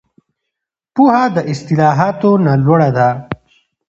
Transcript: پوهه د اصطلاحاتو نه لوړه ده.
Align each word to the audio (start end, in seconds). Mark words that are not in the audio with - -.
پوهه 0.95 1.23
د 1.35 1.37
اصطلاحاتو 1.51 2.31
نه 2.45 2.53
لوړه 2.65 2.89
ده. 2.97 3.09